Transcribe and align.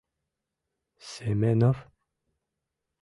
Семенов?.. 1.09 1.77